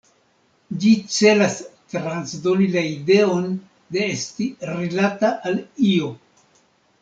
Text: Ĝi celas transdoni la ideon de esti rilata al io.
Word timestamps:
Ĝi 0.83 0.93
celas 1.15 1.57
transdoni 1.93 2.71
la 2.77 2.83
ideon 2.95 3.45
de 3.99 4.03
esti 4.17 4.51
rilata 4.75 5.33
al 5.51 5.65
io. 5.95 6.13